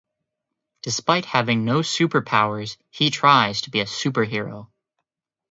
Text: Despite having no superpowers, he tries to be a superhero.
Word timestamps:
Despite 0.81 1.25
having 1.25 1.63
no 1.63 1.81
superpowers, 1.81 2.77
he 2.89 3.11
tries 3.11 3.61
to 3.61 3.69
be 3.69 3.81
a 3.81 3.85
superhero. 3.85 4.67